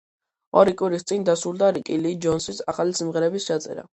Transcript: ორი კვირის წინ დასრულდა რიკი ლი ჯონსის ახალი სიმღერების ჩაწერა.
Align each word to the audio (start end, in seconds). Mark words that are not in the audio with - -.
ორი 0.61 0.71
კვირის 0.79 1.05
წინ 1.11 1.27
დასრულდა 1.27 1.69
რიკი 1.77 1.99
ლი 2.05 2.15
ჯონსის 2.25 2.65
ახალი 2.75 2.99
სიმღერების 3.01 3.49
ჩაწერა. 3.51 3.89